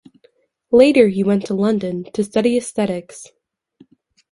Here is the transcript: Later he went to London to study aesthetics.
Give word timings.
Later 0.71 1.09
he 1.09 1.23
went 1.23 1.45
to 1.45 1.53
London 1.53 2.05
to 2.15 2.23
study 2.23 2.57
aesthetics. 2.57 3.27